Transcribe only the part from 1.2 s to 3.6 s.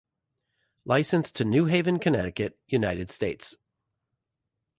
to New Haven, Connecticut, United States.